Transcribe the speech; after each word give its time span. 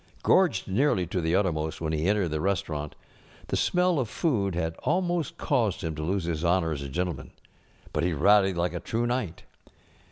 Gorged 0.23 0.67
nearly 0.67 1.05
to 1.05 1.21
the 1.21 1.35
uttermost 1.35 1.79
when 1.79 1.93
he 1.93 2.07
entered 2.07 2.29
the 2.29 2.41
restaurant, 2.41 2.95
the 3.49 3.55
smell 3.55 3.99
of 3.99 4.09
food 4.09 4.55
had 4.55 4.75
almost 4.79 5.37
caused 5.37 5.81
liim 5.81 5.95
to 5.95 6.01
lose 6.01 6.23
his 6.23 6.43
honor 6.43 6.71
as 6.71 6.81
a 6.81 6.89
gentleman, 6.89 7.29
but 7.93 8.03
he 8.03 8.11
rallied 8.11 8.57
like 8.57 8.73
a 8.73 8.79
true 8.79 9.05
knight. 9.05 9.43